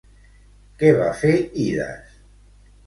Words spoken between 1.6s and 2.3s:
Idas?